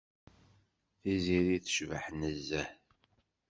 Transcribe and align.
Tiziri 0.99 1.57
tecbeḥ 1.63 2.05
nezzeh. 2.19 2.69